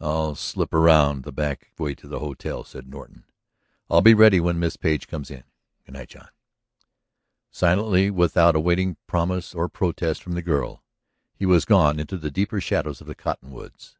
"I'll 0.00 0.36
slip 0.36 0.72
around 0.72 1.24
the 1.24 1.32
back 1.32 1.72
way 1.76 1.96
to 1.96 2.06
the 2.06 2.20
hotel," 2.20 2.62
said 2.62 2.86
Norton. 2.86 3.24
"I'll 3.90 4.00
be 4.00 4.14
ready 4.14 4.38
when 4.38 4.60
Miss 4.60 4.76
Page 4.76 5.08
comes 5.08 5.28
in. 5.28 5.42
Good 5.84 5.92
night, 5.94 6.10
John." 6.10 6.28
Silently, 7.50 8.12
without 8.12 8.54
awaiting 8.54 8.96
promise 9.08 9.52
or 9.52 9.68
protest 9.68 10.22
from 10.22 10.34
the 10.34 10.40
girl, 10.42 10.84
he 11.34 11.46
was 11.46 11.64
gone 11.64 11.98
into 11.98 12.16
the 12.16 12.30
deeper 12.30 12.60
shadows 12.60 13.00
of 13.00 13.08
the 13.08 13.16
cottonwoods. 13.16 13.96